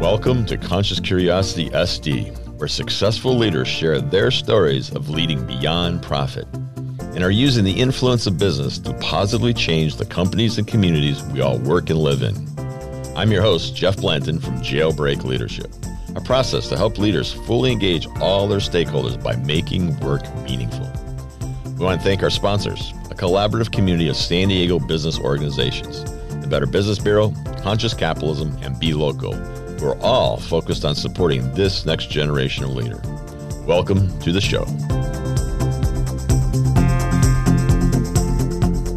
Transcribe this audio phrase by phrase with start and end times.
[0.00, 6.46] Welcome to Conscious Curiosity SD, where successful leaders share their stories of leading beyond profit
[6.54, 11.40] and are using the influence of business to positively change the companies and communities we
[11.40, 12.36] all work and live in.
[13.16, 15.74] I'm your host, Jeff Blanton from Jailbreak Leadership,
[16.14, 20.88] a process to help leaders fully engage all their stakeholders by making work meaningful.
[21.76, 26.04] We want to thank our sponsors, a collaborative community of San Diego business organizations,
[26.40, 29.34] the Better Business Bureau, Conscious Capitalism, and Be Local
[29.80, 33.00] we're all focused on supporting this next generation of leader.
[33.66, 34.64] Welcome to the show.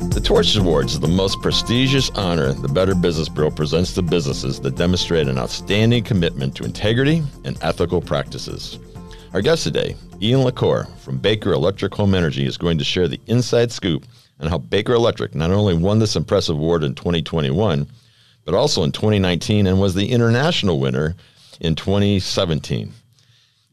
[0.07, 4.59] The Torch Awards is the most prestigious honor the Better Business Bureau presents to businesses
[4.61, 8.79] that demonstrate an outstanding commitment to integrity and ethical practices.
[9.31, 13.21] Our guest today, Ian LaCour from Baker Electric Home Energy, is going to share the
[13.27, 14.07] inside scoop
[14.39, 17.87] on how Baker Electric not only won this impressive award in 2021,
[18.43, 21.15] but also in 2019 and was the international winner
[21.61, 22.91] in 2017.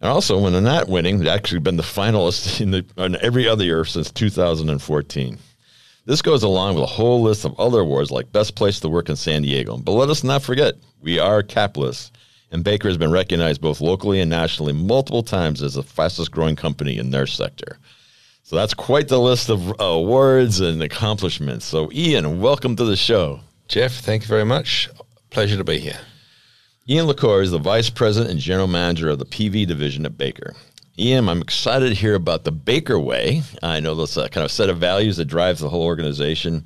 [0.02, 3.48] And also, when they're not winning, they've actually been the finalist in, the, in every
[3.48, 5.38] other year since 2014.
[6.04, 9.08] This goes along with a whole list of other awards like Best Place to Work
[9.08, 9.78] in San Diego.
[9.78, 12.12] But let us not forget, we are capitalists,
[12.50, 16.56] and Baker has been recognized both locally and nationally multiple times as the fastest growing
[16.56, 17.78] company in their sector.
[18.42, 21.66] So that's quite the list of uh, awards and accomplishments.
[21.66, 23.40] So, Ian, welcome to the show.
[23.66, 24.88] Jeff, thank you very much.
[25.30, 25.98] Pleasure to be here.
[26.88, 30.54] Ian LaCour is the Vice President and General Manager of the PV Division at Baker.
[30.96, 33.42] Ian, I'm excited to hear about the Baker Way.
[33.62, 36.64] I know that's a kind of set of values that drives the whole organization.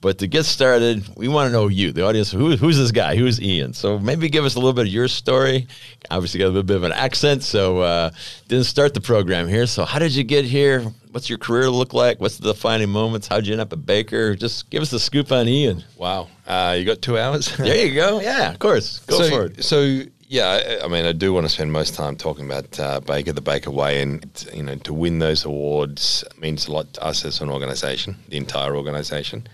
[0.00, 2.30] But to get started, we want to know you, the audience.
[2.30, 3.16] Who, who's this guy?
[3.16, 3.72] Who's Ian?
[3.72, 5.66] So maybe give us a little bit of your story.
[6.10, 8.10] Obviously, got a little bit of an accent, so uh,
[8.46, 9.66] didn't start the program here.
[9.66, 10.84] So how did you get here?
[11.12, 12.20] what's your career look like?
[12.20, 13.26] What's the defining moments?
[13.26, 14.34] How'd you end up at Baker?
[14.34, 15.84] Just give us a scoop on Ian.
[15.96, 16.28] Wow.
[16.46, 17.56] Uh, you got two hours?
[17.56, 18.20] there you go.
[18.20, 19.00] Yeah, of course.
[19.00, 19.64] Go so, for it.
[19.64, 23.32] So, yeah, I mean, I do want to spend most time talking about uh, Baker,
[23.32, 27.24] the Baker Way, and you know, to win those awards means a lot to us
[27.24, 29.48] as an organisation, the entire organisation.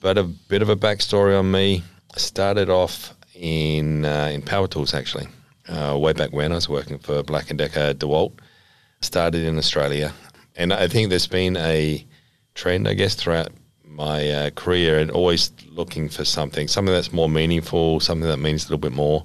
[0.00, 1.82] But a bit of a backstory on me.
[2.14, 5.26] I started off in uh, in power tools actually,
[5.68, 8.32] uh, way back when I was working for Black and Decker DeWalt.
[9.00, 10.12] Started in Australia,
[10.56, 12.04] and I think there's been a
[12.54, 13.50] trend, I guess, throughout
[13.84, 18.64] my uh, career and always looking for something, something that's more meaningful, something that means
[18.64, 19.24] a little bit more.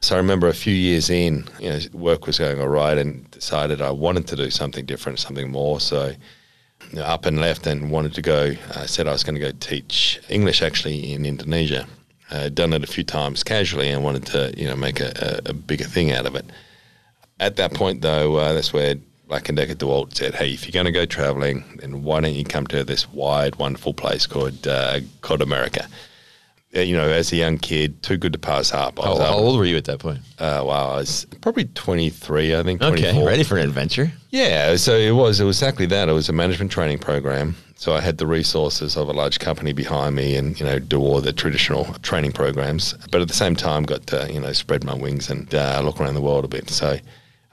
[0.00, 3.30] So I remember a few years in, you know, work was going all right and
[3.30, 5.80] decided I wanted to do something different, something more.
[5.80, 6.14] So
[6.98, 8.54] up and left and wanted to go.
[8.74, 11.86] I said I was going to go teach English actually in Indonesia.
[12.30, 15.50] I'd done it a few times casually and wanted to, you know, make a, a,
[15.50, 16.46] a bigger thing out of it.
[17.40, 18.96] At that point, though, uh, that's where
[19.28, 22.34] Black and Decker DeWalt said, "Hey, if you're going to go traveling, then why don't
[22.34, 25.88] you come to this wide, wonderful place called uh, called America?"
[26.74, 28.98] Uh, you know, as a young kid, too good to pass up.
[28.98, 30.20] How, how, old were you at that point?
[30.38, 32.80] Uh, wow, I was probably 23, I think.
[32.80, 33.28] Okay, 24.
[33.28, 34.10] ready for an adventure?
[34.30, 35.38] Yeah, so it was.
[35.38, 36.08] It was exactly that.
[36.08, 37.56] It was a management training program.
[37.76, 40.98] So I had the resources of a large company behind me, and you know, do
[40.98, 42.94] all the traditional training programs.
[43.10, 46.00] But at the same time, got to you know spread my wings and uh, look
[46.00, 46.70] around the world a bit.
[46.70, 46.96] So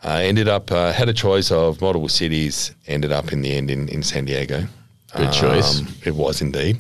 [0.02, 2.74] I ended up uh, had a choice of multiple cities.
[2.88, 4.66] Ended up in the end in, in San Diego.
[5.18, 5.82] Good choice.
[5.82, 6.80] Um, it was indeed.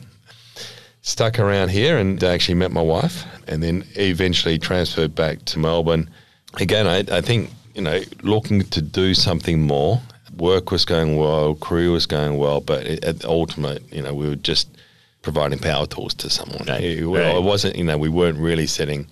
[1.09, 6.07] Stuck around here and actually met my wife, and then eventually transferred back to Melbourne.
[6.59, 9.99] Again, I, I think you know looking to do something more.
[10.37, 14.13] Work was going well, career was going well, but it, at the ultimate, you know,
[14.13, 14.69] we were just
[15.23, 16.65] providing power tools to someone.
[16.67, 16.83] Right.
[16.83, 17.35] It, right.
[17.35, 19.07] it wasn't, you know, we weren't really setting,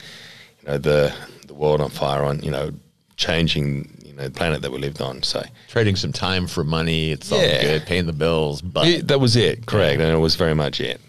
[0.61, 1.11] you know, the
[1.47, 2.73] the world on fire on, you know,
[3.15, 5.23] changing you know, the planet that we lived on.
[5.23, 7.37] So trading some time for money, it's yeah.
[7.37, 8.61] all good, paying the bills.
[8.61, 10.05] But it, that was it, correct, yeah.
[10.05, 11.01] and it was very much it.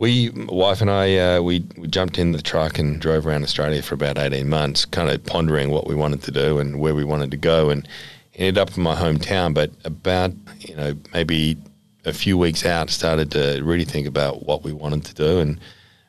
[0.00, 3.82] We, wife and I, uh, we, we jumped in the truck and drove around Australia
[3.82, 7.04] for about eighteen months, kind of pondering what we wanted to do and where we
[7.04, 7.86] wanted to go, and
[8.34, 9.52] ended up in my hometown.
[9.52, 11.58] But about you know maybe
[12.06, 15.60] a few weeks out, started to really think about what we wanted to do, and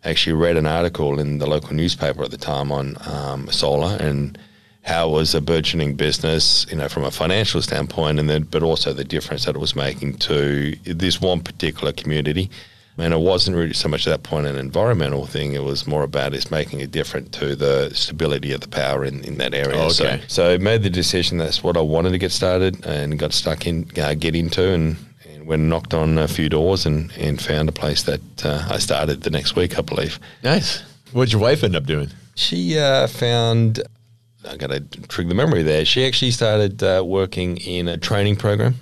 [0.06, 4.38] actually read an article in the local newspaper at the time on um, solar and
[4.84, 8.64] how it was a burgeoning business, you know, from a financial standpoint, and then but
[8.64, 12.50] also the difference that it was making to this one particular community.
[12.98, 16.04] And it wasn't really so much at that point an environmental thing; it was more
[16.04, 19.78] about it's making a difference to the stability of the power in, in that area.
[19.78, 20.22] Oh, okay.
[20.28, 23.34] So, so I made the decision that's what I wanted to get started and got
[23.34, 24.98] stuck in, uh, get into, and,
[25.28, 28.68] and went and knocked on a few doors and, and found a place that uh,
[28.70, 30.20] I started the next week, I believe.
[30.44, 30.84] Nice.
[31.12, 32.10] What'd your wife end up doing?
[32.36, 33.82] She uh, found
[34.48, 35.86] I got to trigger the memory there.
[35.86, 38.76] She actually started uh, working in a training program.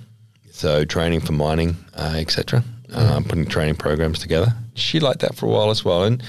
[0.52, 2.64] So training for mining, uh, etc.
[2.92, 4.52] Um, putting training programs together.
[4.74, 6.22] She liked that for a while as well, and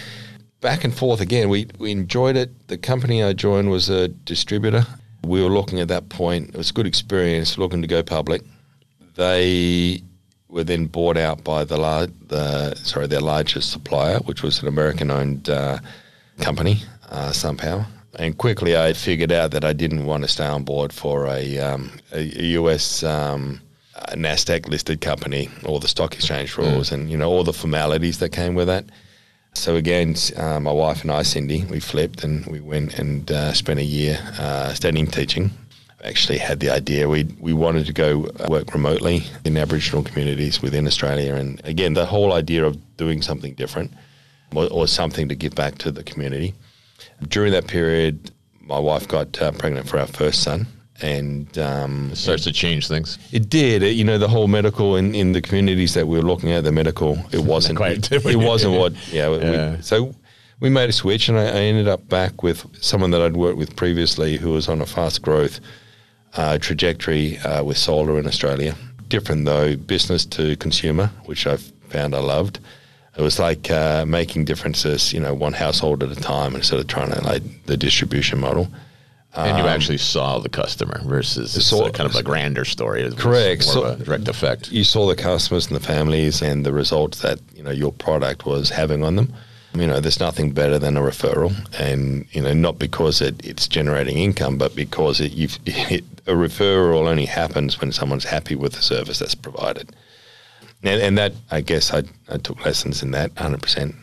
[0.60, 1.50] back and forth again.
[1.50, 2.68] We we enjoyed it.
[2.68, 4.86] The company I joined was a distributor.
[5.24, 6.50] We were looking at that point.
[6.50, 8.44] It was a good experience looking to go public.
[9.16, 10.02] They
[10.50, 14.68] were then bought out by the lar- the sorry their largest supplier, which was an
[14.68, 15.80] American-owned uh,
[16.40, 17.34] company, uh.
[18.20, 21.58] And quickly, I figured out that I didn't want to stay on board for a,
[21.60, 22.22] um, a
[22.58, 23.62] US um,
[23.96, 28.20] a Nasdaq listed company, all the stock exchange rules, and you know all the formalities
[28.20, 28.86] that came with that.
[29.54, 33.54] So again, uh, my wife and I, Cindy, we flipped and we went and uh,
[33.54, 35.52] spent a year uh, studying teaching.
[36.04, 40.88] Actually, had the idea we we wanted to go work remotely in Aboriginal communities within
[40.88, 43.92] Australia, and again, the whole idea of doing something different
[44.56, 46.54] or, was something to give back to the community.
[47.28, 50.66] During that period, my wife got uh, pregnant for our first son,
[51.04, 53.18] and um, It starts to change things.
[53.32, 53.84] it did.
[53.84, 56.64] It, you know, the whole medical in, in the communities that we were looking at,
[56.64, 58.94] the medical, it wasn't quite- it, it wasn't what.
[59.12, 60.14] Yeah, we- so
[60.60, 63.58] we made a switch, and I, I ended up back with someone that I'd worked
[63.58, 65.60] with previously, who was on a fast growth
[66.36, 68.76] uh, trajectory uh, with solar in Australia.
[69.10, 71.58] Different though, business to consumer, which I
[71.90, 72.60] found I loved.
[73.18, 76.88] It was like uh, making differences, you know, one household at a time instead of
[76.88, 78.70] trying to like the distribution model.
[79.34, 83.10] And you um, actually saw the customer versus it's saw- kind of a grander story.
[83.16, 83.66] Correct.
[83.66, 84.72] More So- direct effect.
[84.72, 88.46] you saw the customers and the families and the results that you know your product
[88.46, 89.34] was having on them.
[89.74, 93.70] You know, there's nothing better than a referral, and you know, not because it, it's
[93.70, 98.74] generating income, but because it, you've, it, a referral only happens when someone's happy with
[98.74, 99.96] the service that's provided.
[100.84, 103.96] And, and that, I guess, I, I took lessons in that 100%.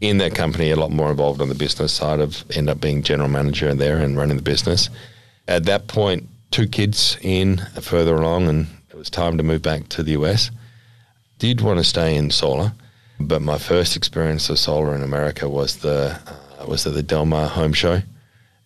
[0.00, 3.02] In that company, a lot more involved on the business side of end up being
[3.02, 4.90] general manager there and running the business.
[5.46, 9.88] At that point, two kids in further along, and it was time to move back
[9.90, 10.50] to the US.
[11.38, 12.72] Did want to stay in solar,
[13.20, 16.18] but my first experience of solar in America was the
[16.60, 18.02] uh, was at the Del Mar Home Show,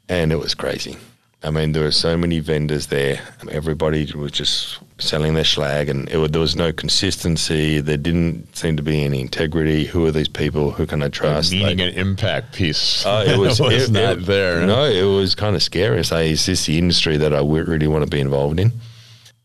[0.08, 0.96] and it was crazy.
[1.40, 3.20] I mean, there were so many vendors there.
[3.48, 7.80] Everybody was just selling their schlag, and it, wa- there was no consistency.
[7.80, 9.84] There didn't seem to be any integrity.
[9.84, 10.72] Who are these people?
[10.72, 11.52] Who can I trust?
[11.52, 13.06] Meaning Like- and impact piece.
[13.06, 14.66] uh, it was, it- not it- there.
[14.66, 16.04] No, it was kind of scary.
[16.04, 18.72] Say, is this the industry that I really want to be involved in?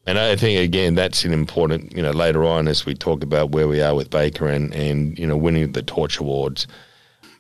[0.07, 3.51] And I think again that's an important, you know, later on as we talk about
[3.51, 6.68] where we are with Baker and and you know winning the Torch Awards,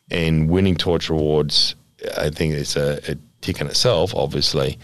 [0.09, 1.75] and winning Torch Awards,
[2.17, 4.15] I think it's a, a tick in itself.
[4.15, 4.79] Obviously,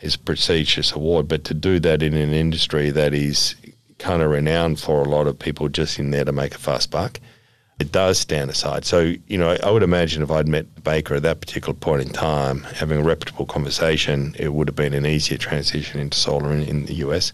[0.00, 3.54] is a prestigious award, but to do that in an industry that is
[3.98, 6.90] kind of renowned for a lot of people just in there to make a fast
[6.90, 7.20] buck,
[7.78, 8.84] it does stand aside.
[8.84, 12.10] So, you know, I would imagine if I'd met Baker at that particular point in
[12.10, 16.62] time, having a reputable conversation, it would have been an easier transition into solar in,
[16.62, 17.32] in the US.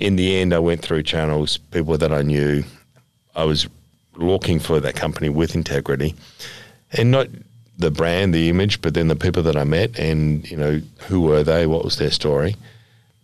[0.00, 2.64] In the end, I went through channels, people that I knew.
[3.34, 3.68] I was
[4.16, 6.14] looking for that company with integrity
[6.92, 7.28] and not
[7.78, 11.22] the brand, the image, but then the people that I met and, you know, who
[11.22, 11.66] were they?
[11.66, 12.56] What was their story?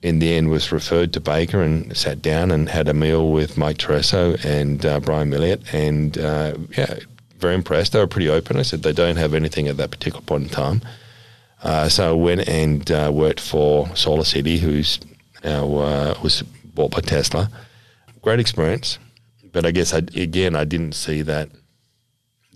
[0.02, 3.58] in the end was referred to Baker and sat down and had a meal with
[3.58, 6.98] Mike Tereso and uh, Brian Milliot and uh, yeah,
[7.38, 7.92] very impressed.
[7.92, 8.58] They were pretty open.
[8.58, 10.82] I said they don't have anything at that particular point in time.
[11.62, 15.00] Uh, so I went and uh, worked for SolarCity, who's
[15.42, 17.50] now uh, was bought by Tesla.
[18.22, 18.98] Great experience,
[19.52, 21.48] but I guess I, again I didn't see that.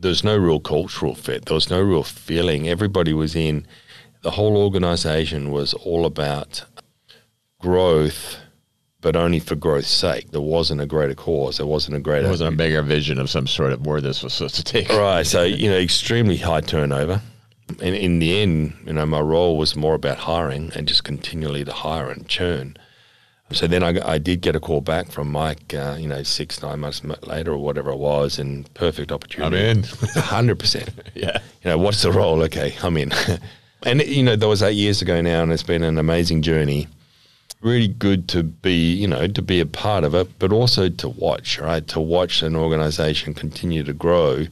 [0.02, 1.46] There's no real cultural fit.
[1.46, 2.68] There was no real feeling.
[2.68, 3.66] Everybody was in.
[4.22, 6.64] The whole organization was all about
[7.60, 8.36] growth,
[9.00, 10.30] but only for growth's sake.
[10.32, 11.58] There wasn't a greater cause.
[11.58, 12.22] There wasn't a greater.
[12.22, 14.88] There wasn't a bigger vision of some sort of where this was supposed to take.
[14.88, 15.26] Right.
[15.26, 17.22] So, you know, extremely high turnover.
[17.80, 21.64] And in the end, you know, my role was more about hiring and just continually
[21.64, 22.76] to hire and churn.
[23.54, 26.62] So then I, I did get a call back from Mike, uh, you know, six,
[26.62, 29.56] nine months later or whatever it was, and perfect opportunity.
[29.58, 29.82] I'm in.
[29.84, 30.88] 100%.
[31.14, 31.38] yeah.
[31.62, 32.42] you know, what's the role?
[32.42, 33.12] Okay, I'm in.
[33.82, 36.88] and you know, that was eight years ago now, and it's been an amazing journey.
[37.60, 41.08] Really good to be, you know, to be a part of it, but also to
[41.08, 41.86] watch, right?
[41.88, 44.46] To watch an organization continue to grow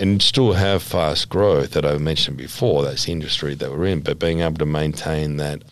[0.00, 2.82] and still have fast growth that I've mentioned before.
[2.82, 5.62] That's the industry that we're in, but being able to maintain that,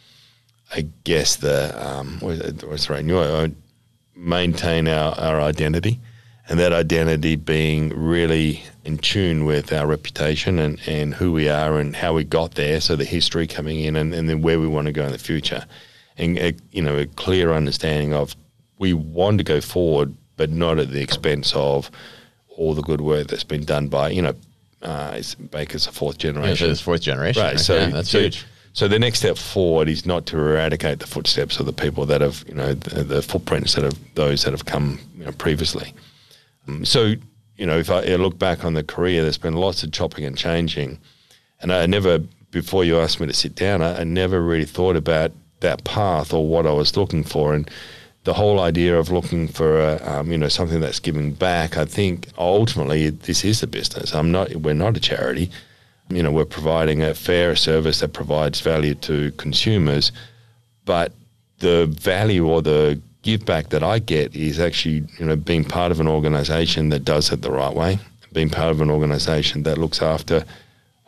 [0.74, 3.04] I guess the um, what's what's the right?
[3.04, 3.50] You know,
[4.14, 6.00] maintain our, our identity
[6.48, 11.78] and that identity being really in tune with our reputation and, and who we are
[11.78, 12.80] and how we got there.
[12.80, 15.18] So the history coming in and, and then where we want to go in the
[15.18, 15.66] future.
[16.16, 18.34] And, a, you know, a clear understanding of
[18.78, 21.90] we want to go forward, but not at the expense of
[22.48, 24.34] all the good work that's been done by, you know,
[24.82, 25.20] uh,
[25.50, 26.66] Baker's a fourth Yeah, generation.
[26.66, 27.42] so it's fourth generation.
[27.42, 27.60] Right.
[27.60, 28.46] So, yeah, that's so, huge.
[28.78, 32.20] So the next step forward is not to eradicate the footsteps of the people that
[32.20, 35.92] have, you know, the, the footprints that have those that have come you know, previously.
[36.68, 37.14] Um, so,
[37.56, 40.38] you know, if I look back on the career, there's been lots of chopping and
[40.38, 41.00] changing,
[41.60, 42.20] and I never,
[42.52, 46.32] before you asked me to sit down, I, I never really thought about that path
[46.32, 47.68] or what I was looking for, and
[48.22, 51.76] the whole idea of looking for a, um, you know something that's giving back.
[51.76, 54.14] I think ultimately this is a business.
[54.14, 54.54] I'm not.
[54.54, 55.50] We're not a charity
[56.10, 60.12] you know, we're providing a fair service that provides value to consumers,
[60.84, 61.12] but
[61.58, 65.92] the value or the give back that I get is actually, you know, being part
[65.92, 67.98] of an organization that does it the right way,
[68.32, 70.44] being part of an organization that looks after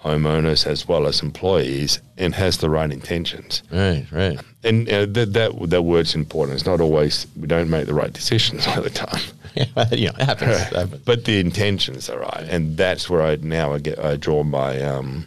[0.03, 3.63] homeowners as well as employees and has the right intentions.
[3.71, 4.41] Right, right.
[4.65, 6.57] And uh, that, that that word's important.
[6.57, 9.23] It's not always we don't make the right decisions all the time.
[9.91, 11.03] you know, it happens, it happens.
[11.05, 14.81] But the intentions are right, and that's where I now I get I draw my
[14.83, 15.27] um,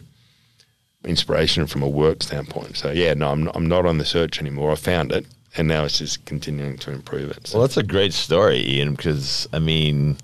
[1.04, 2.76] inspiration from a work standpoint.
[2.76, 4.72] So yeah, no, I'm not, I'm not on the search anymore.
[4.72, 5.26] I found it,
[5.56, 7.46] and now it's just continuing to improve it.
[7.46, 7.58] So.
[7.58, 10.16] Well, that's a great story, Ian, because I mean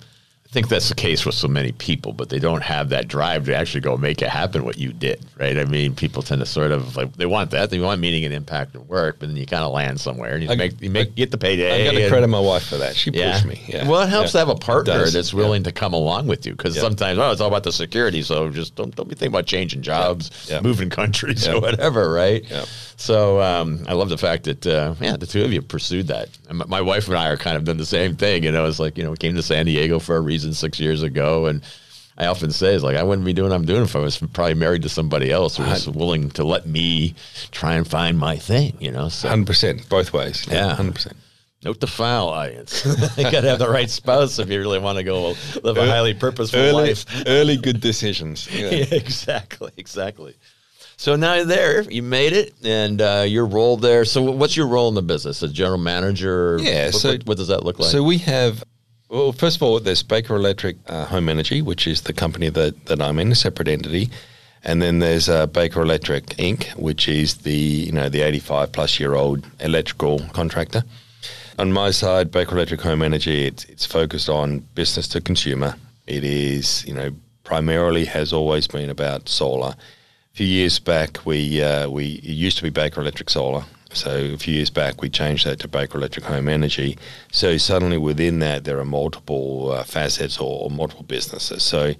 [0.52, 3.54] think that's the case with so many people, but they don't have that drive to
[3.54, 5.56] actually go make it happen what you did, right?
[5.56, 8.34] I mean, people tend to sort of like they want that, they want meaning and
[8.34, 10.90] impact and work, but then you kind of land somewhere and you I, make you
[10.90, 11.88] make I, get the payday.
[11.88, 12.96] I got to credit my wife for that.
[12.96, 13.32] She yeah.
[13.32, 13.62] pushed me.
[13.68, 13.88] Yeah.
[13.88, 14.40] Well, it helps yeah.
[14.40, 17.40] to have a partner that's willing to come along with you because sometimes oh, it's
[17.40, 21.46] all about the security, so just don't don't be thinking about changing jobs, moving countries
[21.46, 22.44] or whatever, right?
[22.50, 22.64] Yeah.
[22.96, 26.28] So um, I love the fact that uh, yeah, the two of you pursued that.
[26.48, 28.42] And my wife and I are kind of done the same thing.
[28.42, 30.80] You know, it's like you know we came to San Diego for a reason six
[30.80, 31.46] years ago.
[31.46, 31.62] And
[32.16, 34.18] I often say, it's like, I wouldn't be doing what I'm doing if I was
[34.18, 37.14] probably married to somebody else who was willing to let me
[37.50, 39.08] try and find my thing, you know?
[39.08, 40.46] So, 100%, both ways.
[40.50, 40.76] Yeah.
[40.76, 41.14] 100%.
[41.62, 42.84] Note to file, audience.
[43.18, 45.86] you got to have the right spouse if you really want to go live a
[45.86, 47.04] highly purposeful early, life.
[47.26, 48.48] early good decisions.
[48.50, 48.70] Yeah.
[48.70, 48.86] yeah.
[48.92, 50.34] exactly, exactly.
[50.96, 54.04] So now you're there, you made it, and uh, your role there.
[54.04, 55.42] So, what's your role in the business?
[55.42, 56.58] A general manager?
[56.60, 56.86] Yeah.
[56.86, 57.90] What, so, what, what does that look like?
[57.90, 58.62] So we have
[59.10, 62.86] well, first of all, there's Baker Electric uh, Home Energy, which is the company that,
[62.86, 64.08] that I'm in, a separate entity.
[64.62, 69.00] And then there's uh, Baker Electric Inc., which is the you know the 85 plus
[69.00, 70.84] year old electrical contractor.
[71.58, 75.74] On my side, Baker Electric Home Energy, it's, it's focused on business to consumer.
[76.06, 77.10] It is you know
[77.42, 79.70] primarily has always been about solar.
[79.70, 84.36] A few years back, we uh, we used to be Baker Electric Solar, so a
[84.36, 86.96] few years back, we changed that to Baker Electric Home Energy.
[87.32, 91.62] So suddenly within that, there are multiple uh, facets or, or, multiple businesses.
[91.62, 91.94] So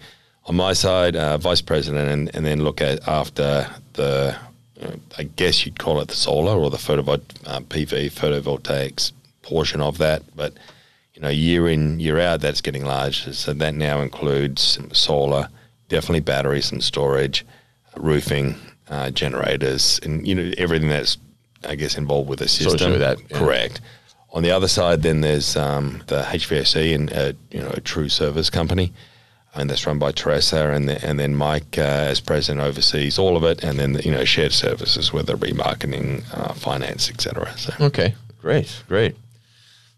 [0.46, 4.36] on my side, uh, vice president, and, and, then look at after the,
[4.76, 9.12] you know, I guess you'd call it the solar or the photovol- uh, PV photovoltaics
[9.42, 10.22] portion of that.
[10.36, 10.54] But
[11.14, 13.32] you know, year in year out, that's getting larger.
[13.32, 15.48] So that now includes solar,
[15.88, 17.44] definitely batteries and storage,
[17.96, 18.54] roofing,
[18.88, 21.18] uh, generators, and you know everything that's
[21.64, 22.98] I guess, involved with the system.
[22.98, 23.38] that, yeah.
[23.38, 23.80] Correct.
[24.32, 28.08] On the other side, then there's um, the HVAC and uh, you know a true
[28.08, 28.92] service company,
[29.54, 33.36] and that's run by Teresa, and the, and then Mike uh, as president oversees all
[33.36, 37.52] of it, and then you know shared services, whether it be marketing, uh, finance, etc.
[37.58, 37.72] So.
[37.80, 39.16] Okay, great, great.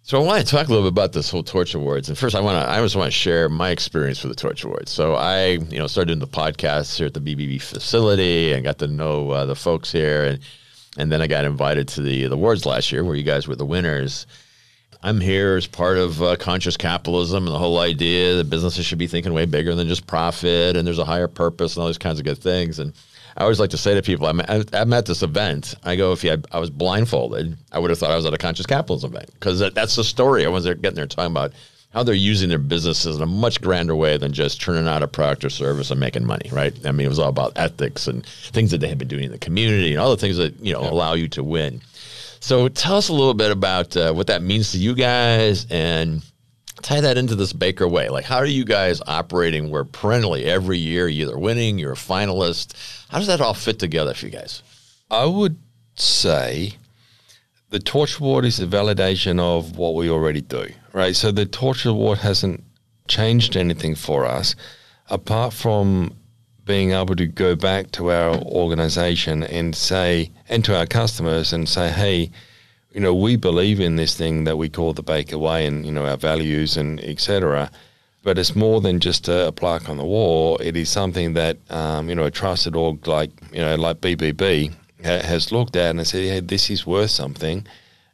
[0.05, 2.09] So I want to talk a little bit about this whole Torch Awards.
[2.09, 4.65] And first, I want to I just want to share my experience with the Torch
[4.65, 4.91] Awards.
[4.91, 8.79] So I, you know, started doing the podcast here at the BBB facility and got
[8.79, 10.41] to know uh, the folks here and
[10.97, 13.57] and then I got invited to the, the awards last year where you guys were
[13.57, 14.27] the winners.
[15.03, 18.99] I'm here as part of uh, conscious capitalism and the whole idea that businesses should
[18.99, 21.99] be thinking way bigger than just profit and there's a higher purpose and all these
[21.99, 22.79] kinds of good things.
[22.79, 22.93] And
[23.37, 24.41] I always like to say to people, I'm,
[24.73, 25.75] I'm at this event.
[25.83, 28.39] I go, if had, I was blindfolded, I would have thought I was at a
[28.39, 30.45] conscious capitalism event because that, that's the story.
[30.45, 31.53] I was there getting there talking about
[31.93, 35.09] how they're using their businesses in a much grander way than just turning out a
[35.09, 36.75] product or service and making money, right?
[36.87, 39.33] I mean, it was all about ethics and things that they had been doing in
[39.33, 40.91] the community and all the things that you know yeah.
[40.91, 41.83] allow you to win.
[42.41, 46.23] So, tell us a little bit about uh, what that means to you guys and
[46.81, 48.09] tie that into this Baker way.
[48.09, 51.97] Like, how are you guys operating where perennially every year you're either winning, you're a
[51.97, 52.75] finalist?
[53.11, 54.63] How does that all fit together for you guys?
[55.11, 55.59] I would
[55.95, 56.77] say
[57.73, 61.17] the Torch Award is a validation of what we already do, right?
[61.17, 62.63] So the Torch Award hasn't
[63.09, 64.55] changed anything for us
[65.09, 66.15] apart from
[66.67, 71.67] being able to go back to our organization and say, and to our customers and
[71.67, 72.31] say, hey,
[72.93, 75.93] you know, we believe in this thing that we call the Baker Way and, you
[75.93, 77.71] know, our values and etc.
[78.23, 80.59] But it's more than just a, plaque on the wall.
[80.59, 84.75] It is something that, um, you know, a trusted org like, you know, like BBB
[85.05, 87.67] has looked at and said, "Hey, this is worth something,"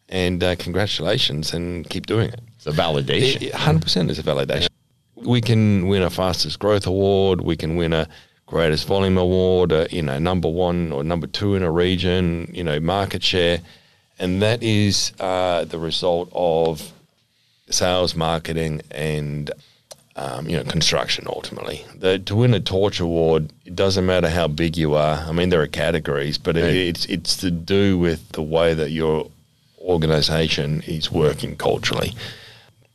[0.09, 2.41] and uh, congratulations, and keep doing it.
[2.57, 3.53] It's a validation.
[3.53, 4.69] Hundred percent is a validation.
[5.17, 5.25] Yeah.
[5.25, 7.41] We can win a fastest growth award.
[7.41, 8.09] We can win a
[8.47, 12.65] greatest volume award, uh, you know, number one or number two in a region, you
[12.65, 13.61] know, market share.
[14.19, 16.93] And that is uh, the result of
[17.71, 19.51] sales, marketing, and
[20.19, 21.85] um, you know, construction ultimately.
[21.95, 25.19] The, to win a Torch Award, it doesn't matter how big you are.
[25.19, 28.91] I mean, there are categories, but it, it's it's to do with the way that
[28.91, 29.31] your
[29.81, 32.17] organisation is working culturally.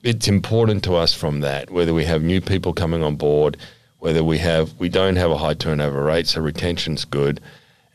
[0.03, 3.55] It's important to us from that, whether we have new people coming on board,
[3.99, 7.39] whether we have we don't have a high turnover rate, so retention's good,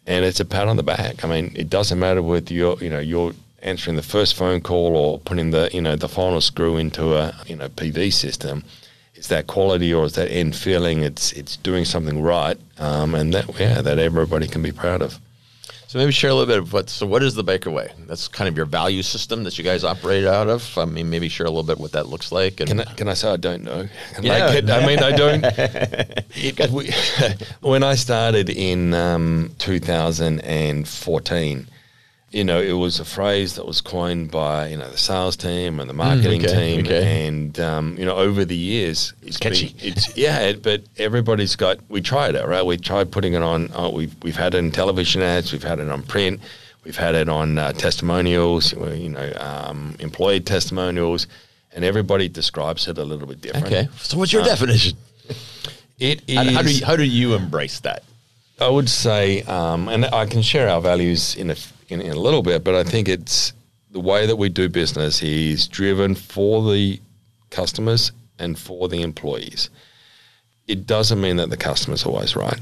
[0.07, 1.23] and it's a pat on the back.
[1.23, 4.97] I mean, it doesn't matter whether you're you know you're answering the first phone call
[4.97, 8.65] or putting the you know the final screw into a you know PV system
[9.19, 11.03] it's that quality or it's that end feeling.
[11.03, 15.19] It's it's doing something right, um, and that yeah, that everybody can be proud of.
[15.89, 16.89] So maybe share a little bit of what.
[16.89, 17.91] So what is the Baker Way?
[18.07, 20.79] That's kind of your value system that you guys operate out of.
[20.79, 22.61] I mean, maybe share a little bit what that looks like.
[22.61, 23.89] And can I, can I say I don't know?
[24.23, 24.47] Yeah.
[24.47, 25.45] Like, I mean, I don't.
[26.41, 26.93] It, we,
[27.69, 31.67] when I started in um, 2014
[32.31, 35.81] you know, it was a phrase that was coined by you know the sales team
[35.81, 37.27] and the marketing mm, okay, team, okay.
[37.27, 39.69] and um, you know over the years, it's catchy.
[39.69, 41.79] Been, it's yeah, it, but everybody's got.
[41.89, 42.65] We tried it, right?
[42.65, 43.71] We tried putting it on.
[43.75, 46.41] Oh, we've we've had it in television ads, we've had it on print,
[46.85, 51.29] we've had it on uh, testimonials, you know, um, employee testimonials,
[51.73, 53.67] and everybody describes it a little bit different.
[53.67, 54.99] Okay, so what's your uh, definition?
[55.99, 56.37] It is.
[56.37, 58.05] How, how, do you, how do you embrace that?
[58.61, 61.57] I would say, um, and I can share our values in a
[61.89, 63.53] in, in a little bit, but I think it's
[63.91, 67.01] the way that we do business is driven for the
[67.51, 69.71] customers and for the employees.
[70.67, 72.61] It doesn't mean that the customer's always right.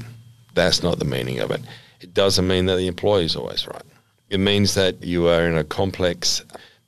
[0.53, 1.61] That's not the meaning of it.
[1.99, 3.83] It doesn't mean that the employee's always right.
[4.29, 6.43] It means that you are in a complex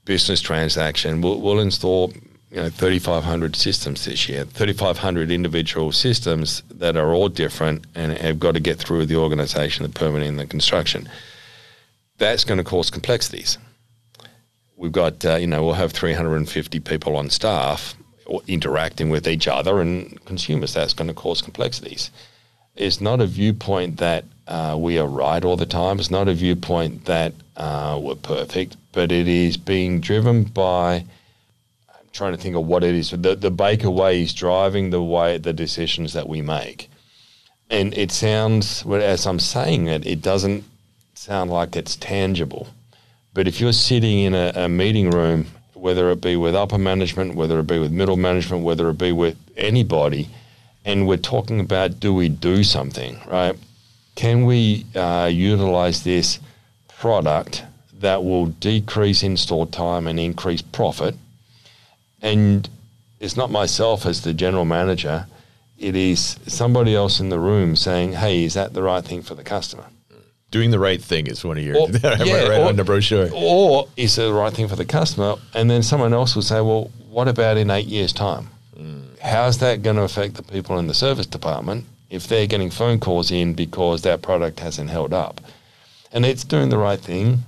[0.06, 1.22] business transaction.
[1.22, 2.14] We'll, we'll install
[2.52, 8.40] you know 3,500 systems this year, 3,500 individual systems that are all different and have
[8.40, 11.10] got to get through the organisation, the permitting, the construction
[12.20, 13.58] that's going to cause complexities.
[14.76, 17.96] We've got, uh, you know, we'll have 350 people on staff
[18.48, 20.74] interacting with each other and consumers.
[20.74, 22.12] That's going to cause complexities.
[22.76, 26.00] It's not a viewpoint that uh, we are right all the time.
[26.00, 31.04] It's not a viewpoint that uh, we're perfect, but it is being driven by.
[31.90, 33.12] I'm trying to think of what it is.
[33.12, 36.90] The, the Baker way is driving the way the decisions that we make,
[37.70, 38.86] and it sounds.
[38.86, 40.64] well, As I'm saying it, it doesn't
[41.20, 42.66] sound like it's tangible.
[43.34, 47.36] But if you're sitting in a, a, meeting room, whether it be with upper management,
[47.36, 50.30] whether it be with middle management, whether it be with anybody,
[50.86, 53.54] and we're talking about do we do something, right?
[54.16, 56.40] Can we uh, utilize this
[56.88, 57.64] product
[58.00, 61.16] that will decrease install time and increase profit?
[62.22, 62.70] And
[63.20, 65.28] it's not myself as the general manager,
[65.78, 69.36] it is somebody else in the room saying, hey, is that the right thing for
[69.36, 69.84] the customer?
[70.52, 73.30] Doing the right thing is one of your or, yeah, right or, on the brochure.
[73.34, 75.36] Or is it the right thing for the customer?
[75.54, 78.50] And then someone else will say, well, what about in eight years' time?
[78.78, 79.20] Mm.
[79.20, 83.00] How's that going to affect the people in the service department if they're getting phone
[83.00, 85.42] calls in because that product hasn't held up?
[86.12, 87.40] And it's doing the right thing.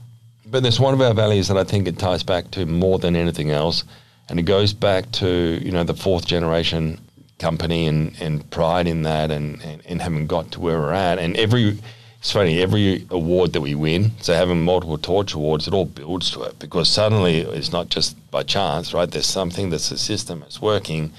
[0.45, 3.15] But there's one of our values that I think it ties back to more than
[3.15, 3.83] anything else.
[4.29, 6.99] And it goes back to, you know, the fourth generation
[7.39, 11.17] company and, and pride in that and, and, and having got to where we're at.
[11.17, 11.79] And every
[12.21, 16.29] it's funny, every award that we win, so having multiple torch awards, it all builds
[16.29, 19.09] to it because suddenly it's not just by chance, right?
[19.09, 21.13] There's something that's a system that's working,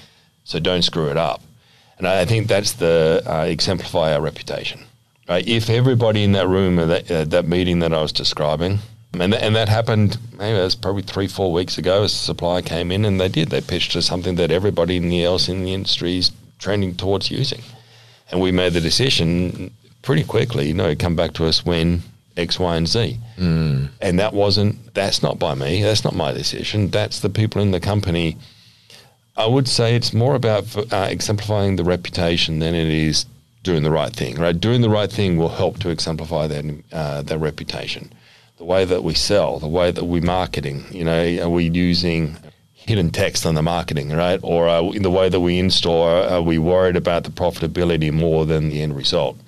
[0.44, 1.42] so don't screw it up.
[1.98, 4.84] And I think that's the uh, exemplify our reputation.
[5.28, 5.44] Right?
[5.44, 8.78] If everybody in that room, uh, that, uh, that meeting that I was describing,
[9.14, 12.62] and, th- and that happened, maybe it was probably three, four weeks ago, a supplier
[12.62, 13.48] came in and they did.
[13.48, 17.62] They pitched us something that everybody else in the industry is trending towards using.
[18.30, 22.02] And we made the decision pretty quickly, you know, come back to us when
[22.36, 23.18] X, Y, and Z.
[23.38, 23.88] Mm.
[24.00, 25.82] And that wasn't, that's not by me.
[25.82, 26.88] That's not my decision.
[26.88, 28.36] That's the people in the company.
[29.36, 33.26] I would say it's more about uh, exemplifying the reputation than it is
[33.62, 34.58] doing the right thing, right?
[34.58, 38.12] Doing the right thing will help to exemplify that, uh, that reputation.
[38.58, 42.36] The way that we sell, the way that we're marketing, you know, are we using
[42.74, 44.40] hidden text on the marketing, right?
[44.42, 48.44] Or uh, in the way that we install, are we worried about the profitability more
[48.44, 49.38] than the end result?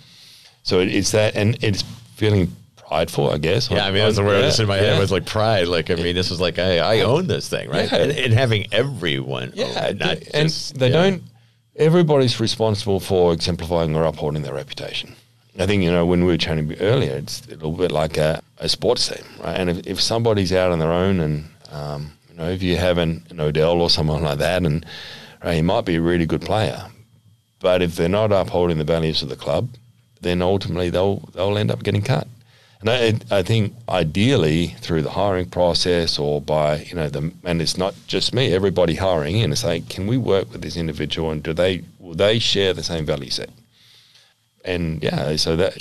[0.65, 1.83] So it's that, and it's
[2.17, 3.71] feeling prideful, I guess.
[3.71, 5.69] Yeah, I mean, that's the word that's in my head was like pride.
[5.69, 7.91] Like, I mean, this is like I, I own this thing, right?
[7.91, 7.99] Yeah.
[7.99, 11.03] And, and, having everyone, yeah, not and just, they yeah.
[11.03, 11.23] don't.
[11.77, 15.15] Everybody's responsible for exemplifying or upholding their reputation.
[15.59, 18.43] I think you know when we were chatting earlier, it's a little bit like a,
[18.59, 19.59] a sports team, right?
[19.59, 22.99] And if, if somebody's out on their own, and um, you know, if you have
[22.99, 24.87] an, an Odell or someone like that, and
[25.45, 26.87] right, he might be a really good player,
[27.61, 29.69] but if they're not upholding the values of the club,
[30.25, 32.27] then ultimately they'll they'll end up getting cut.
[32.81, 37.63] And I, I think ideally through the hiring process or by you know the and
[37.63, 41.31] it's not just me, everybody hiring in, it's like can we work with this individual
[41.31, 43.51] and do they will they share the same value set?
[44.65, 45.79] And yeah, so that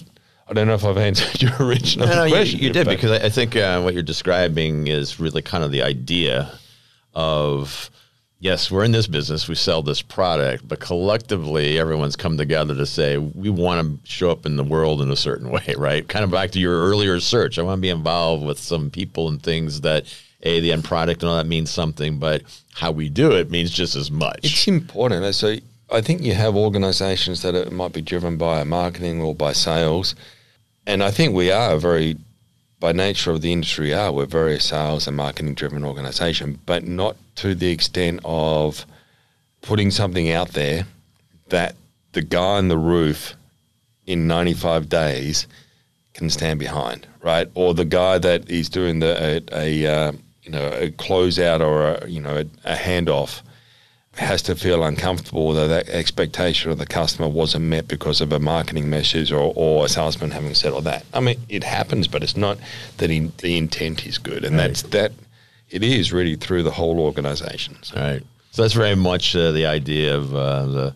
[0.47, 2.59] I don't know if I've answered your original No, no, you, question.
[2.59, 5.81] you did because I, I think uh, what you're describing is really kind of the
[5.83, 6.57] idea
[7.15, 7.89] of
[8.43, 12.85] yes, we're in this business, we sell this product, but collectively, everyone's come together to
[12.85, 16.07] say we want to show up in the world in a certain way, right?
[16.07, 17.57] Kind of back to your earlier search.
[17.57, 20.05] I want to be involved with some people and things that
[20.43, 23.71] a the end product and all that means something, but how we do it means
[23.71, 24.39] just as much.
[24.43, 25.33] It's important.
[25.35, 25.55] So
[25.89, 30.15] I think you have organisations that it might be driven by marketing or by sales,
[30.85, 32.17] and I think we are a very,
[32.83, 37.15] by nature of the industry, are we're very sales and marketing driven organisation, but not
[37.35, 38.85] to the extent of
[39.61, 40.85] putting something out there
[41.47, 41.77] that
[42.11, 43.35] the guy on the roof
[44.05, 45.47] in 95 days
[46.13, 47.47] can stand behind, right?
[47.53, 51.83] Or the guy that is doing the a, a uh, you know a closeout or
[51.87, 53.43] a, you know a, a handoff
[54.15, 58.39] has to feel uncomfortable that that expectation of the customer wasn't met because of a
[58.39, 61.03] marketing message or, or a salesman having said all that.
[61.13, 62.57] I mean, it happens, but it's not
[62.97, 64.67] that in, the intent is good, and Right.
[64.67, 65.11] that's that.
[65.71, 67.77] It is really through the whole organisation.
[67.81, 68.21] So, right.
[68.51, 70.95] So that's very much uh, the idea of uh, the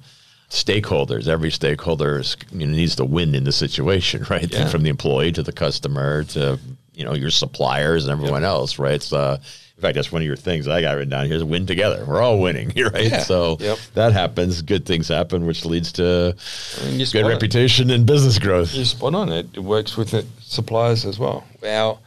[0.52, 1.28] stakeholders.
[1.28, 4.52] Every stakeholder is, you know, needs to win in the situation, right?
[4.52, 4.68] Yeah.
[4.68, 6.60] From the employee to the customer to
[6.94, 9.12] you know your suppliers and everyone else, right?
[9.14, 9.38] Uh,
[9.78, 12.04] in fact, that's one of your things I got written down here is win together.
[12.04, 13.12] We're all winning, right?
[13.12, 13.20] Yeah.
[13.20, 13.78] So Yep.
[13.94, 14.64] that happens.
[14.64, 16.36] Good things happen, which leads to
[16.82, 18.74] I mean, good reputation and business growth.
[18.74, 19.32] You're spot on.
[19.32, 21.44] It, it works with suppliers as well.
[21.64, 22.00] Our,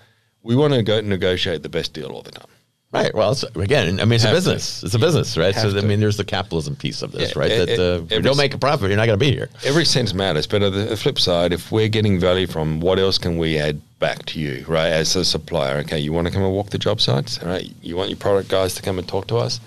[0.43, 2.49] we want to go negotiate the best deal all the time.
[2.93, 3.15] Right.
[3.15, 4.37] Well, it's, again, I mean, it's a Have to.
[4.39, 4.83] business.
[4.83, 5.55] It's a business, right?
[5.55, 7.51] So, I mean, there's the capitalism piece of this, Yeah, right?
[7.53, 7.73] e- That uh,
[8.03, 9.49] if you every don't make a profit, you're not going to be here.
[9.65, 13.17] Every cent matters, but on the flip side, if we're getting value from what else
[13.17, 14.89] can we add back to you, right?
[14.89, 17.71] As a supplier, okay, you want to come and walk the job sites, all right?
[17.81, 19.61] You want your product guys to come and talk to us.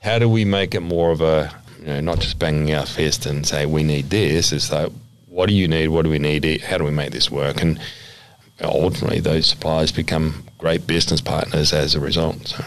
[0.00, 3.26] How do we make it more of a, you know, not just banging our fist
[3.26, 4.52] and say we need this?
[4.52, 4.92] It's like,
[5.26, 5.88] what do you need?
[5.88, 6.60] What do we need?
[6.60, 7.60] How do we make this work?
[7.60, 7.80] And
[8.62, 12.48] ultimately, those suppliers become great business partners as a result.
[12.48, 12.64] So.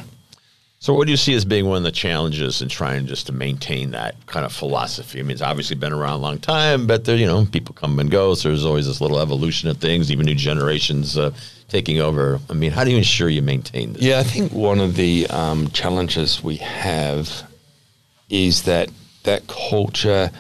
[0.81, 3.31] So, what do you see as being one of the challenges in trying just to
[3.31, 5.19] maintain that kind of philosophy?
[5.19, 7.99] I mean, it's obviously been around a long time, but there, you know, people come
[7.99, 8.33] and go.
[8.33, 11.35] So there's always this little evolution of things, even new generations uh,
[11.67, 12.39] taking over.
[12.49, 14.01] I mean, how do you ensure you maintain this?
[14.01, 17.43] Yeah, I think one of the um, challenges we have
[18.31, 18.89] is that
[19.21, 20.31] that culture,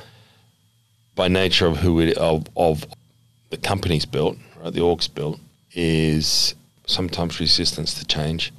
[1.13, 2.83] by nature of who it of, of
[3.51, 5.39] the company's built, right, the org's built,
[5.73, 8.53] is sometimes resistance to change.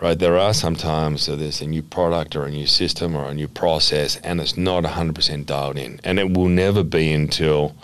[0.00, 3.34] Right, there are sometimes so there's a new product or a new system or a
[3.34, 7.74] new process, and it's not 100% dialed in, and it will never be until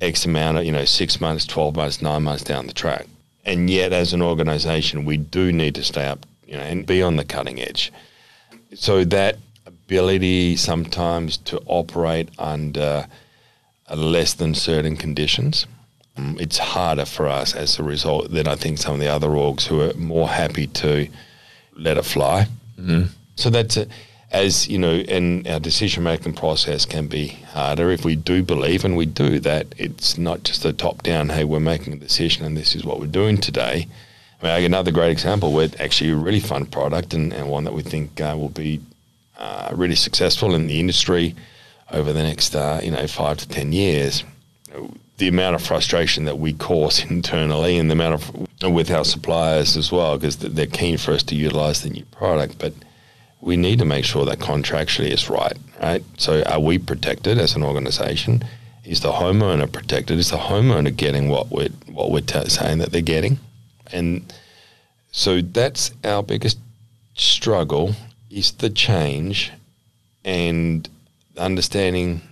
[0.00, 3.06] X amount of, you know, six months, 12 months, nine months down the track.
[3.44, 7.02] And yet, as an organization, we do need to stay up, you know, and be
[7.02, 7.92] on the cutting edge.
[8.74, 13.08] So that ability sometimes to operate under
[13.92, 15.66] less than certain conditions,
[16.40, 19.66] it's harder for us as a result than I think some of the other orgs
[19.66, 21.08] who are more happy to
[21.76, 22.46] let it fly.
[23.36, 23.86] So that's a,
[24.32, 28.84] as you know, and our decision making process can be harder if we do believe,
[28.84, 31.30] and we do that it's not just a top down.
[31.30, 33.86] Hey, we're making a decision, and this is what we're doing today.
[34.42, 37.74] I mean, another great example with actually a really fun product and, and one that
[37.74, 38.80] we think uh, will be
[39.36, 41.34] uh, really successful in the industry
[41.90, 44.24] over the next uh, you know five to ten years.
[45.20, 49.76] The amount of frustration that we cause internally, and the amount of with our suppliers
[49.76, 52.72] as well, because they're keen for us to utilize the new product, but
[53.42, 56.02] we need to make sure that contractually is right, right?
[56.16, 58.44] So are we protected as an organisation?
[58.84, 60.18] Is the homeowner protected?
[60.18, 63.38] Is the homeowner getting what we're what we're t- saying that they're getting?
[63.92, 64.32] And
[65.12, 66.58] so that's our biggest
[67.14, 67.94] struggle
[68.30, 69.52] is the change
[70.24, 70.88] and
[71.36, 72.22] understanding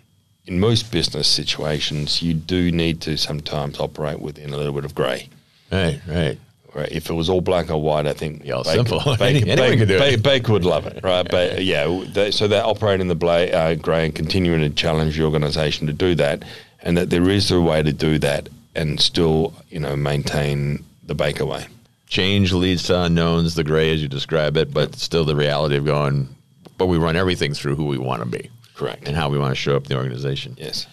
[0.49, 4.95] in most business situations you do need to sometimes operate within a little bit of
[4.95, 5.29] grey.
[5.71, 6.39] Right, right.
[6.75, 6.93] Right.
[6.93, 8.99] If it was all black or white, I think Yeah, Baker, simple.
[9.19, 9.99] Baker, Any- Baker, do it.
[9.99, 11.29] Baker, Baker would love it, right?
[11.29, 15.17] But yeah, they, so they operate in the bla- uh, grey and continuing to challenge
[15.17, 16.43] the organisation to do that,
[16.83, 21.15] and that there is a way to do that and still, you know, maintain the
[21.15, 21.67] Baker way.
[22.07, 25.85] Change leads to unknowns, the gray as you describe it, but still the reality of
[25.85, 26.29] going,
[26.77, 29.07] but we run everything through who we want to be Correct.
[29.07, 30.55] and how we want to show up in the organization.
[30.59, 30.87] yes.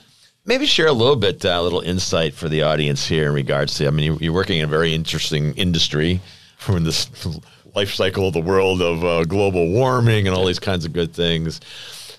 [0.47, 3.87] Maybe share a little bit, a little insight for the audience here in regards to.
[3.87, 6.21] I mean, you're, you're working in a very interesting industry
[6.57, 7.09] from this
[7.75, 11.13] life cycle of the world of uh, global warming and all these kinds of good
[11.13, 11.61] things.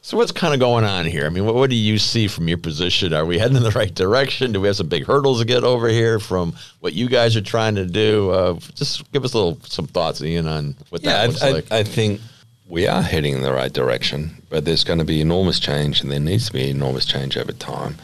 [0.02, 1.26] So what's kind of going on here?
[1.26, 3.12] I mean, what, what, do you see from your position?
[3.12, 4.52] Are we heading in the right direction?
[4.52, 7.40] Do we have some big hurdles to get over here from what you guys are
[7.40, 8.30] trying to do?
[8.30, 11.50] Uh, just give us a little some thoughts, Ian, on what yeah, that looks I,
[11.50, 11.72] like.
[11.72, 12.20] I think
[12.68, 16.10] we are heading in the right direction, but there's going to be enormous change, and
[16.10, 17.96] there needs to be enormous change over time.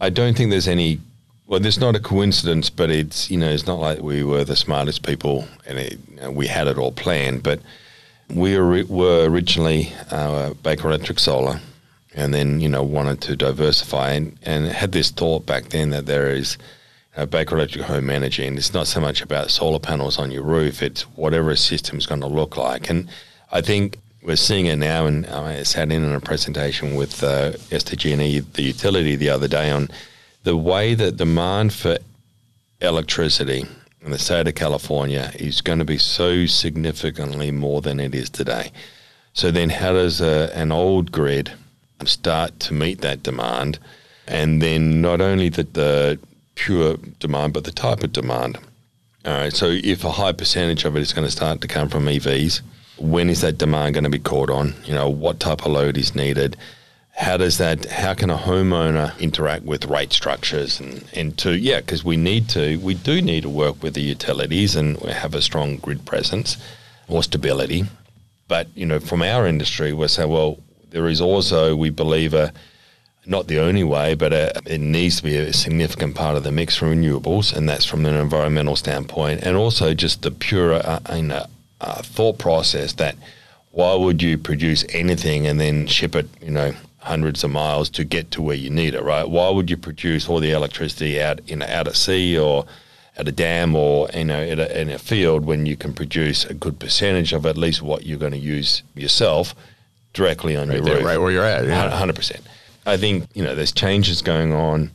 [0.00, 1.00] I don't think there's any.
[1.46, 4.56] Well, there's not a coincidence, but it's you know it's not like we were the
[4.56, 7.60] smartest people and it, you know, we had it all planned, but
[8.30, 11.60] we were originally uh, Baker Electric Solar,
[12.14, 16.06] and then you know wanted to diversify and, and had this thought back then that
[16.06, 16.56] there is
[17.16, 20.44] uh, Baker Electric Home Energy, and it's not so much about solar panels on your
[20.44, 22.88] roof; it's whatever a is going to look like.
[22.88, 23.08] And
[23.52, 27.52] I think we're seeing it now, and I sat in on a presentation with uh,
[27.70, 29.90] SDG&E, the utility, the other day on
[30.42, 31.98] the way that demand for
[32.80, 33.64] electricity
[34.00, 38.30] in the state of California is going to be so significantly more than it is
[38.30, 38.72] today.
[39.34, 41.52] So then, how does a, an old grid
[42.04, 43.78] start to meet that demand?
[44.26, 46.18] And then not only the, the
[46.54, 48.58] pure demand, but the type of demand.
[49.24, 49.52] All right.
[49.52, 52.60] So if a high percentage of it is going to start to come from EVs,
[52.98, 54.74] when is that demand going to be caught on?
[54.84, 56.56] You know, what type of load is needed?
[57.14, 61.78] how does that how can a homeowner interact with rate structures and and to yeah
[61.78, 65.42] because we need to we do need to work with the utilities and have a
[65.42, 66.56] strong grid presence
[67.08, 67.84] or stability
[68.48, 70.58] but you know from our industry we're saying well
[70.90, 72.52] there is also we believe a
[73.24, 76.50] not the only way, but a, it needs to be a significant part of the
[76.50, 80.98] mix for renewables, and that's from an environmental standpoint, and also just the pure uh,
[81.06, 81.46] uh,
[81.82, 83.16] uh, thought process that
[83.72, 88.04] why would you produce anything and then ship it, you know, hundreds of miles to
[88.04, 89.28] get to where you need it, right?
[89.28, 92.64] Why would you produce all the electricity out in out at sea or
[93.16, 96.44] at a dam or you know in a, in a field when you can produce
[96.44, 99.54] a good percentage of at least what you're going to use yourself
[100.12, 102.42] directly on right your there, roof, right where you're at, hundred percent.
[102.86, 104.92] I think you know there's changes going on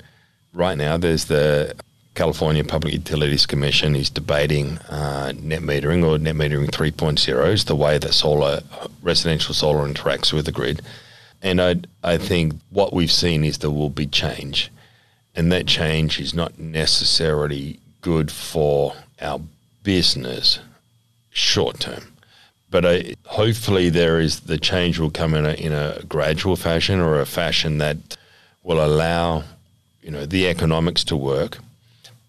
[0.54, 0.98] right now.
[0.98, 1.76] There's the
[2.18, 7.76] California Public Utilities Commission is debating uh, net metering or net metering 3.0 is the
[7.76, 8.62] way that solar
[9.04, 10.82] residential solar interacts with the grid.
[11.44, 14.72] And I, I think what we've seen is there will be change.
[15.36, 19.40] And that change is not necessarily good for our
[19.84, 20.58] business
[21.30, 22.14] short term.
[22.72, 27.00] But I, hopefully, there is the change will come in a, in a gradual fashion
[27.00, 28.18] or a fashion that
[28.64, 29.44] will allow
[30.02, 31.60] you know the economics to work,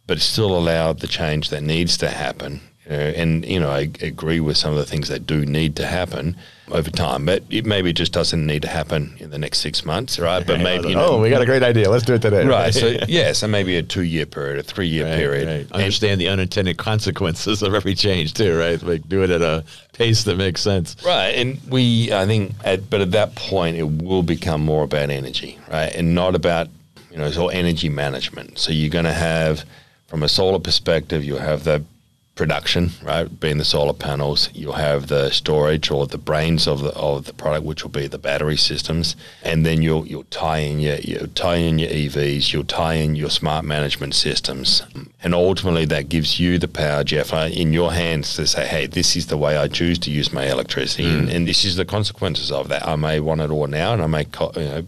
[0.09, 2.61] but still allow the change that needs to happen.
[2.91, 5.87] Uh, and you know, I agree with some of the things that do need to
[5.87, 6.37] happen
[6.71, 7.27] over time.
[7.27, 10.45] But it maybe just doesn't need to happen in the next six months, right?
[10.47, 11.91] But maybe you know, oh, we got a great idea.
[11.91, 12.47] Let's do it today.
[12.49, 12.73] Right.
[12.73, 15.71] so yeah, so maybe a two-year period, a three-year right, period.
[15.71, 15.73] Right.
[15.73, 18.83] Understand and, the unintended consequences of every change too, right?
[18.83, 20.97] Like do it at a pace that makes sense.
[21.05, 21.33] Right.
[21.33, 25.59] And we, I think, at, but at that point, it will become more about energy,
[25.71, 26.69] right, and not about
[27.11, 28.59] you know, it's all energy management.
[28.59, 29.65] So you're going to have,
[30.09, 31.85] from a solar perspective, you have the
[32.35, 33.41] production, right?
[33.41, 37.35] Being the solar panels, you'll have the storage or the brains of the of the
[37.35, 41.27] product, which will be the battery systems, and then you'll you'll tie in your you
[41.35, 44.83] tie in your EVs, you'll tie in your smart management systems,
[45.23, 48.87] and ultimately that gives you the power, Jeff, uh, in your hands to say, hey,
[48.87, 51.19] this is the way I choose to use my electricity, mm.
[51.19, 52.87] and, and, this is the consequences of that.
[52.87, 54.87] I may want it all now, and I may you know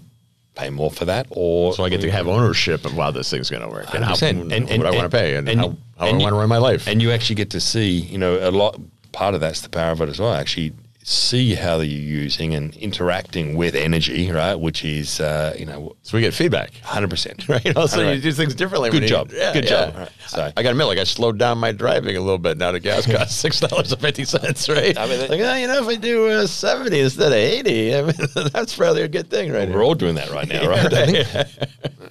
[0.61, 3.51] pay more for that, or so I get to have ownership of how this thing's
[3.51, 5.77] going to work and how and, and, what I want to pay and, and how,
[5.99, 6.87] how I want to run my life.
[6.87, 8.81] And you actually get to see, you know, a lot.
[9.13, 10.33] Part of that's the power of it as well.
[10.33, 14.55] Actually, see how you're using and interacting with energy, right?
[14.55, 17.77] Which is, uh, you know, so we get feedback, hundred percent, right?
[17.77, 18.91] Also, you do things differently.
[18.91, 19.71] Good job, you, yeah, good yeah.
[19.71, 19.97] job.
[19.97, 20.13] Right.
[20.27, 22.59] So I, I got to admit, like I slowed down my driving a little bit
[22.59, 22.73] now.
[22.73, 24.97] The gas costs six dollars and fifty cents, right?
[24.97, 28.03] I mean, like, oh, you know, if I do uh, seventy instead of eighty, I
[28.03, 28.15] mean,
[28.53, 29.69] that's probably a good thing, right?
[29.69, 30.93] Well, we're all doing that right now, right?
[30.93, 32.11] right.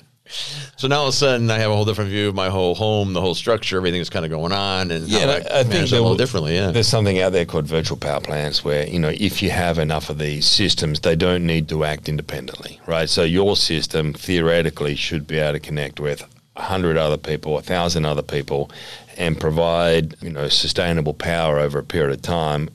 [0.78, 2.76] So now all of a sudden, I have a whole different view of my whole
[2.76, 5.96] home, the whole structure, everything's kind of going on, and yeah, I, I think a
[5.96, 6.56] little differently.
[6.56, 9.80] Yeah, there's something out there called virtual power plants, where you know if you have
[9.80, 13.10] enough of these systems, they don't need to act independently, right?
[13.10, 16.24] So your system theoretically should be able to connect with
[16.56, 18.70] a hundred other people, a thousand other people,
[19.18, 22.70] and provide you know sustainable power over a period of time,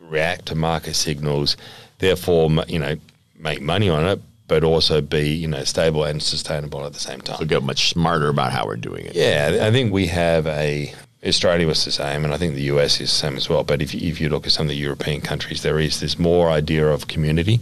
[0.00, 1.56] react to market signals,
[1.98, 2.94] therefore you know
[3.38, 7.20] make money on it, but also be you know stable and sustainable at the same
[7.20, 7.38] time.
[7.38, 9.14] So get much smarter about how we're doing it.
[9.14, 13.00] Yeah, I think we have a Australia was the same, and I think the US
[13.00, 13.62] is the same as well.
[13.62, 16.18] But if you, if you look at some of the European countries, there is this
[16.18, 17.60] more idea of community.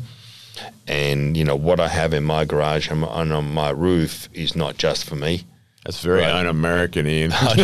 [0.87, 4.77] And you know what I have in my garage and on my roof is not
[4.77, 5.45] just for me.
[5.85, 6.31] That's very Right.
[6.31, 7.33] un-American, Ian.
[7.33, 7.63] Australia's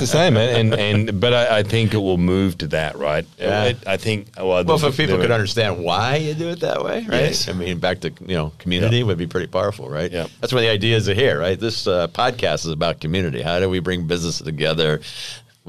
[0.00, 3.26] the same, and and, and but I, I think it will move to that, right?
[3.38, 3.64] Yeah.
[3.64, 4.28] It- I think.
[4.36, 7.20] Well, well, if people could understand why you do it that way, right?
[7.20, 7.48] Yes.
[7.48, 10.10] I mean, back to you know, community would be pretty powerful, right?
[10.10, 10.26] Yeah.
[10.40, 11.58] That's where the ideas are here, right?
[11.60, 13.42] This uh, podcast is about community.
[13.42, 15.00] How do we bring business together?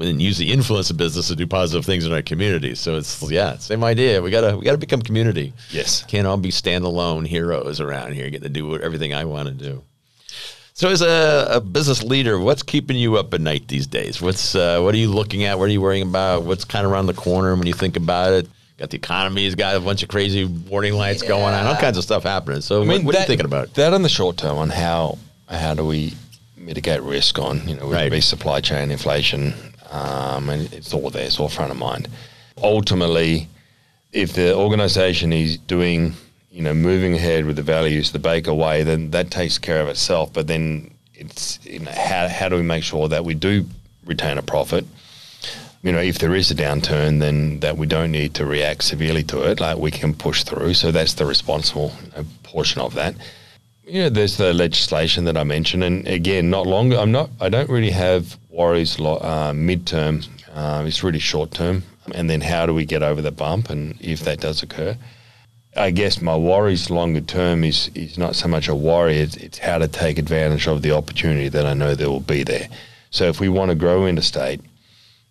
[0.00, 2.76] And use the influence of business to do positive things in our community.
[2.76, 4.22] So it's yeah, same idea.
[4.22, 5.52] We gotta we gotta become community.
[5.70, 6.04] Yes.
[6.04, 9.82] Can't all be standalone heroes around here, getting to do everything I want to do.
[10.78, 14.22] So, as a, a business leader, what's keeping you up at night these days?
[14.22, 15.58] What's uh, what are you looking at?
[15.58, 16.44] What are you worrying about?
[16.44, 18.48] What's kind of around the corner when you think about it?
[18.76, 22.04] Got the economy's got a bunch of crazy warning lights going on, all kinds of
[22.04, 22.60] stuff happening.
[22.60, 23.74] So, I mean, what, what are you thinking about?
[23.74, 26.14] That on the short term, on how how do we
[26.56, 28.08] mitigate risk on you know Right.
[28.08, 29.54] be supply chain inflation,
[29.90, 32.06] um, and it's all there, it's all front of mind.
[32.62, 33.48] Ultimately,
[34.12, 36.14] if the organisation is doing
[36.58, 39.88] you know moving ahead with the values the Baker way, then that takes care of
[39.88, 40.32] itself.
[40.32, 43.64] But then it's you know how how do we make sure that we do
[44.04, 44.84] retain a profit?
[45.82, 49.22] you know, if there is a downturn, then that we don't need to react severely
[49.22, 49.60] to it.
[49.60, 50.74] Like we can push through.
[50.74, 53.14] So that's the responsible you know, portion of that.
[53.84, 56.92] You know, there's the legislation that I mentioned, and again, not long.
[56.92, 57.30] I'm not.
[57.40, 58.98] I don't really have worries.
[58.98, 61.84] Lo- uh, midterm, uh, it's really short term.
[62.12, 63.70] And then how do we get over the bump?
[63.70, 64.96] And if that does occur,
[65.78, 69.18] I guess my worries longer term is is not so much a worry.
[69.18, 72.42] It's, it's how to take advantage of the opportunity that I know there will be
[72.42, 72.68] there.
[73.10, 74.60] So if we want to grow interstate,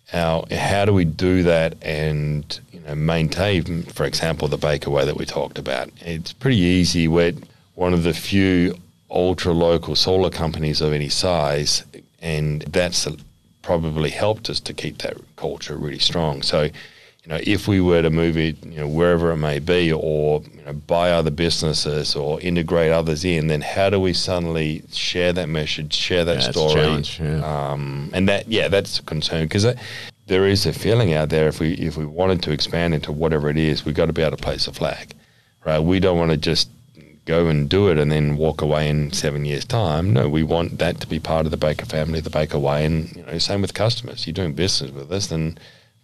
[0.07, 5.05] how how do we do that and you know maintain, for example, the Baker Way
[5.05, 5.89] that we talked about?
[6.01, 7.07] It's pretty easy.
[7.07, 7.33] We're
[7.75, 8.75] one of the few
[9.09, 11.83] ultra local solar companies of any size,
[12.21, 13.07] and that's
[13.61, 16.41] probably helped us to keep that culture really strong.
[16.41, 16.69] So,
[17.27, 20.41] you know, if we were to move it, you know, wherever it may be, or
[20.53, 25.33] you know, buy other businesses or integrate others in, then how do we suddenly share
[25.33, 27.03] that message, share that Yeah, story?
[27.19, 27.71] yeah.
[27.71, 29.65] Um, and that, yeah, that's a concern because
[30.27, 31.49] there is a feeling out there.
[31.49, 34.21] If we if we wanted to expand into whatever it is, we've got to be
[34.21, 35.13] able to place a flag,
[35.65, 35.79] right?
[35.79, 36.69] We don't want to just
[37.25, 40.13] go and do it and then walk away in seven years' time.
[40.13, 43.13] No, we want that to be part of the Baker family, the Baker way, and
[43.17, 44.25] you know, same with customers.
[44.25, 45.57] You're doing business with us, then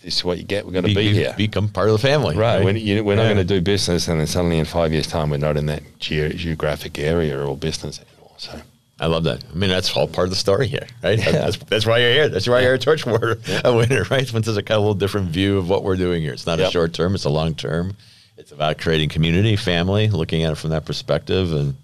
[0.04, 0.66] this is what you get.
[0.66, 1.34] We're going to be, here.
[1.38, 4.20] Become part of the family, Right, When you, we're not going to do business, and
[4.20, 8.00] then suddenly in five years' time, we're not in that ge- geographic area or business
[8.00, 8.34] anymore.
[8.38, 8.62] So,
[9.00, 9.44] I love that.
[9.50, 11.18] I mean, that's all part of the story here, right?
[11.24, 12.30] That's, that's why you're here.
[12.30, 14.32] That's why you're a Torch Award, a winner, right?
[14.32, 16.34] When there's a kind of little different view of what we're doing here.
[16.34, 17.98] It's not a short term; it's a long term.
[18.38, 21.76] It's about creating community, family, looking at it from that perspective, and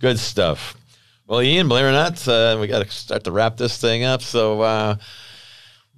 [0.00, 0.76] good stuff.
[1.26, 4.04] Well, Ian, believe it or not, uh, we got to start to wrap this thing
[4.04, 4.22] up.
[4.22, 4.96] So, uh,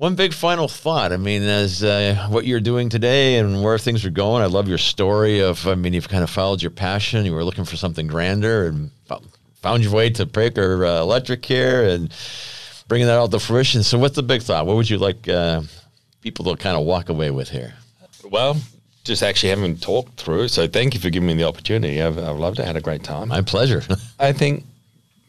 [0.01, 1.13] one big final thought.
[1.13, 4.67] I mean, as uh, what you're doing today and where things are going, I love
[4.67, 5.67] your story of.
[5.67, 7.27] I mean, you've kind of followed your passion.
[7.27, 8.91] You were looking for something grander and
[9.61, 12.11] found your way to Baker uh, Electric here and
[12.89, 13.83] bringing that all to fruition.
[13.83, 14.65] So, what's the big thought?
[14.65, 15.61] What would you like uh,
[16.23, 17.75] people to kind of walk away with here?
[18.25, 18.57] well,
[19.05, 20.49] just actually having talked through.
[20.49, 22.01] So, thank you for giving me the opportunity.
[22.01, 22.65] I've, I've loved it.
[22.65, 23.29] Had a great time.
[23.29, 23.83] My pleasure.
[24.19, 24.65] I think,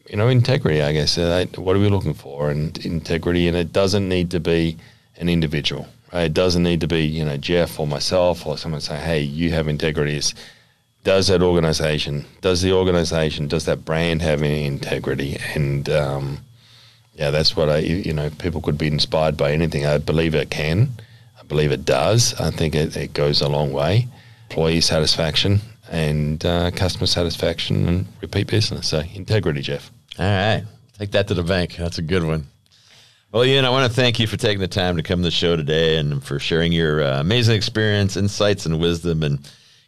[0.08, 1.16] you know, integrity, I guess.
[1.18, 2.50] Uh, what are we looking for?
[2.50, 4.76] And integrity, and it doesn't need to be
[5.16, 5.86] an individual.
[6.12, 6.24] Right?
[6.24, 9.52] It doesn't need to be, you know, Jeff or myself or someone say, hey, you
[9.52, 10.16] have integrity.
[10.16, 10.34] It's,
[11.04, 15.36] does that organization, does the organization, does that brand have any integrity?
[15.54, 16.38] And, um,
[17.14, 19.84] yeah, that's what I, you know, people could be inspired by anything.
[19.84, 20.90] I believe it can.
[21.40, 22.34] I believe it does.
[22.40, 24.06] I think it, it goes a long way.
[24.48, 25.60] Employee satisfaction
[25.92, 28.88] and uh, customer satisfaction and repeat business.
[28.88, 29.92] So integrity, Jeff.
[30.18, 30.64] All right.
[30.98, 31.76] Take that to the bank.
[31.76, 32.46] That's a good one.
[33.30, 35.30] Well, Ian, I want to thank you for taking the time to come to the
[35.30, 39.38] show today and for sharing your uh, amazing experience, insights, and wisdom and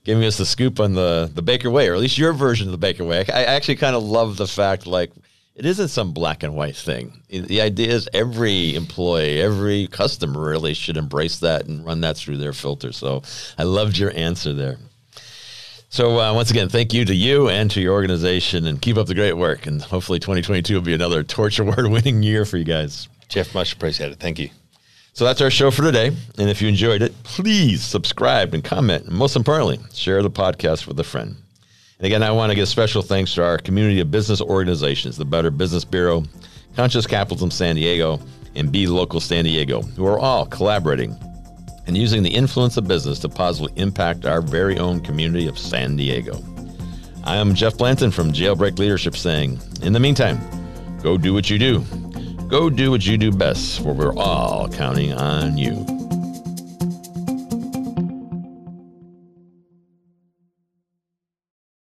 [0.04, 2.72] giving us the scoop on the, the Baker Way, or at least your version of
[2.72, 3.24] the Baker Way.
[3.32, 5.10] I, I actually kind of love the fact, like,
[5.54, 7.12] it isn't some black and white thing.
[7.28, 12.38] The idea is every employee, every customer really should embrace that and run that through
[12.38, 12.92] their filter.
[12.92, 13.22] So
[13.56, 14.78] I loved your answer there.
[15.94, 19.06] So uh, once again, thank you to you and to your organization, and keep up
[19.06, 19.68] the great work.
[19.68, 23.06] And hopefully, 2022 will be another Torch Award winning year for you guys.
[23.28, 24.18] Jeff, much appreciated.
[24.18, 24.50] Thank you.
[25.12, 26.08] So that's our show for today.
[26.36, 29.04] And if you enjoyed it, please subscribe and comment.
[29.04, 31.36] And most importantly, share the podcast with a friend.
[32.00, 35.24] And again, I want to give special thanks to our community of business organizations, the
[35.24, 36.24] Better Business Bureau,
[36.74, 38.18] Conscious Capitalism San Diego,
[38.56, 41.16] and Be Local San Diego, who are all collaborating
[41.86, 45.96] and using the influence of business to positively impact our very own community of San
[45.96, 46.42] Diego.
[47.24, 50.38] I am Jeff Blanton from Jailbreak Leadership saying, in the meantime,
[51.02, 51.80] go do what you do.
[52.48, 56.03] Go do what you do best, for we're all counting on you.